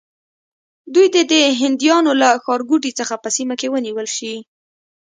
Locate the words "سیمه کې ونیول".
3.37-4.07